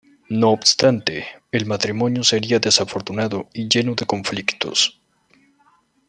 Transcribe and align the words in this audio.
No 0.29 0.49
obstante, 0.49 1.27
el 1.51 1.67
matrimonio 1.67 2.23
sería 2.23 2.57
desafortunado 2.57 3.47
y 3.53 3.69
lleno 3.69 3.93
de 3.93 4.07
conflictos. 4.07 4.99